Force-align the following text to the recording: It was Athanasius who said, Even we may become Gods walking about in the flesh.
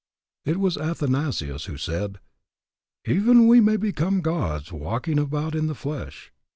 It 0.45 0.59
was 0.59 0.77
Athanasius 0.79 1.65
who 1.65 1.77
said, 1.77 2.19
Even 3.05 3.47
we 3.47 3.61
may 3.61 3.77
become 3.77 4.21
Gods 4.21 4.71
walking 4.71 5.19
about 5.19 5.53
in 5.53 5.67
the 5.67 5.75
flesh. 5.75 6.33